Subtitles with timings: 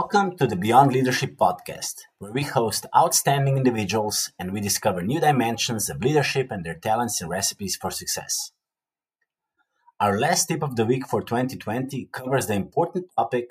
[0.00, 5.18] Welcome to the Beyond Leadership podcast, where we host outstanding individuals and we discover new
[5.18, 8.52] dimensions of leadership and their talents and recipes for success.
[9.98, 13.50] Our last tip of the week for 2020 covers the important topic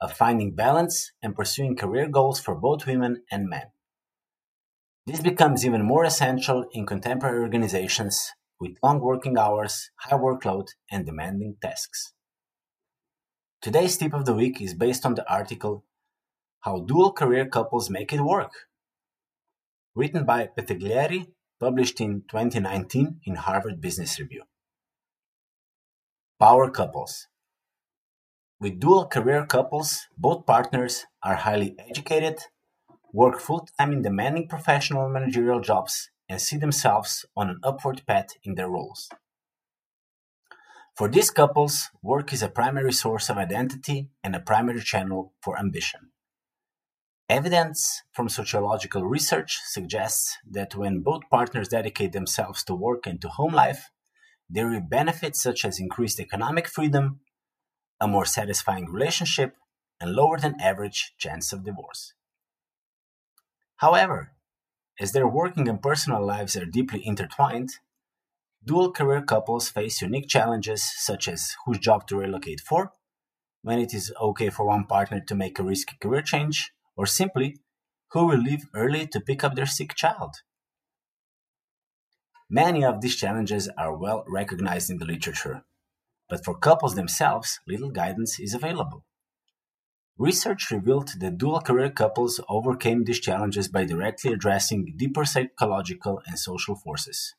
[0.00, 3.68] of finding balance and pursuing career goals for both women and men.
[5.06, 11.06] This becomes even more essential in contemporary organizations with long working hours, high workload, and
[11.06, 12.12] demanding tasks.
[13.66, 15.82] Today's tip of the week is based on the article
[16.60, 18.52] How Dual Career Couples Make It Work,
[19.96, 24.44] written by Petriglieri, published in 2019 in Harvard Business Review.
[26.38, 27.26] Power couples.
[28.60, 32.38] With dual career couples, both partners are highly educated,
[33.12, 38.28] work full time in demanding professional managerial jobs, and see themselves on an upward path
[38.44, 39.08] in their roles.
[40.96, 45.58] For these couples, work is a primary source of identity and a primary channel for
[45.58, 46.10] ambition.
[47.28, 53.28] Evidence from sociological research suggests that when both partners dedicate themselves to work and to
[53.28, 53.90] home life,
[54.48, 57.20] there are benefits such as increased economic freedom,
[58.00, 59.56] a more satisfying relationship,
[60.00, 62.14] and lower than average chance of divorce.
[63.76, 64.32] However,
[64.98, 67.72] as their working and personal lives are deeply intertwined,
[68.66, 72.92] Dual career couples face unique challenges such as whose job to relocate for,
[73.62, 77.60] when it is okay for one partner to make a risky career change, or simply
[78.10, 80.42] who will leave early to pick up their sick child.
[82.50, 85.64] Many of these challenges are well recognized in the literature,
[86.28, 89.04] but for couples themselves, little guidance is available.
[90.18, 96.36] Research revealed that dual career couples overcame these challenges by directly addressing deeper psychological and
[96.36, 97.34] social forces.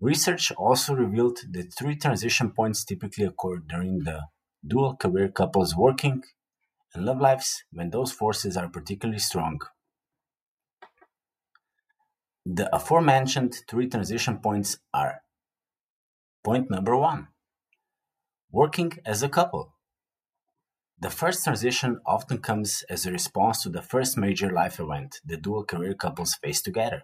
[0.00, 4.28] Research also revealed that three transition points typically occur during the
[4.66, 6.22] dual career couples working
[6.94, 9.60] and love lives when those forces are particularly strong.
[12.46, 15.22] The aforementioned three transition points are
[16.42, 17.28] Point number one
[18.50, 19.74] working as a couple.
[20.98, 25.36] The first transition often comes as a response to the first major life event the
[25.36, 27.02] dual career couples face together.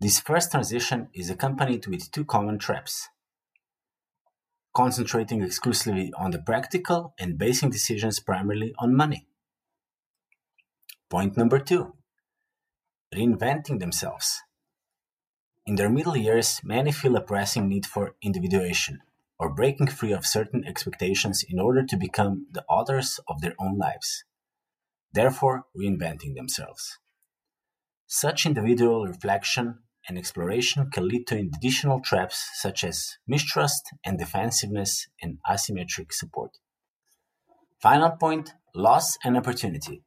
[0.00, 3.08] This first transition is accompanied with two common traps:
[4.72, 9.26] concentrating exclusively on the practical and basing decisions primarily on money.
[11.10, 11.96] Point number two
[13.12, 14.42] reinventing themselves.
[15.66, 19.00] In their middle years, many feel a pressing need for individuation
[19.36, 23.76] or breaking free of certain expectations in order to become the authors of their own
[23.76, 24.22] lives,
[25.12, 26.98] therefore, reinventing themselves.
[28.06, 35.06] Such individual reflection and exploration can lead to additional traps such as mistrust and defensiveness
[35.20, 36.58] and asymmetric support.
[37.80, 40.02] Final point loss and opportunity.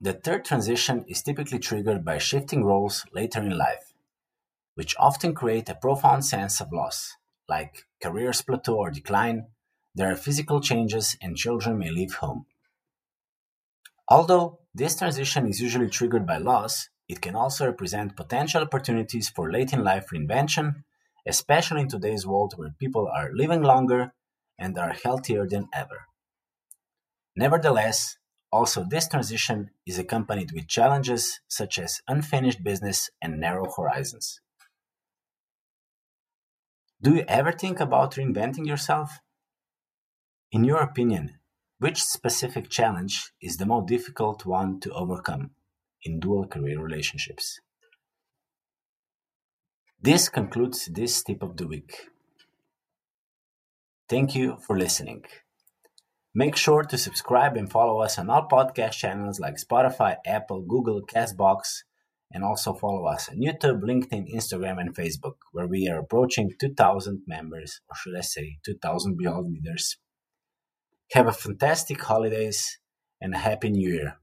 [0.00, 3.94] The third transition is typically triggered by shifting roles later in life,
[4.74, 7.16] which often create a profound sense of loss,
[7.48, 9.46] like careers plateau or decline,
[9.94, 12.46] there are physical changes, and children may leave home.
[14.08, 19.50] Although this transition is usually triggered by loss, it can also represent potential opportunities for
[19.50, 20.84] late in life reinvention,
[21.26, 24.12] especially in today's world where people are living longer
[24.58, 26.06] and are healthier than ever.
[27.36, 28.16] Nevertheless,
[28.52, 34.40] also this transition is accompanied with challenges such as unfinished business and narrow horizons.
[37.02, 39.18] Do you ever think about reinventing yourself?
[40.52, 41.38] In your opinion,
[41.80, 45.50] which specific challenge is the most difficult one to overcome?
[46.04, 47.60] In dual career relationships.
[50.00, 52.08] This concludes this tip of the week.
[54.08, 55.24] Thank you for listening.
[56.34, 61.00] Make sure to subscribe and follow us on all podcast channels like Spotify, Apple, Google,
[61.06, 61.84] Castbox,
[62.32, 67.22] and also follow us on YouTube, LinkedIn, Instagram, and Facebook, where we are approaching 2,000
[67.26, 69.96] members, or should I say, 2,000 Beyond Leaders.
[71.12, 72.78] Have a fantastic holidays
[73.20, 74.18] and a happy new year.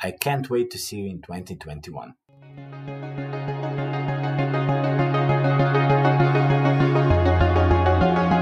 [0.00, 2.14] I can't wait to see you in 2021.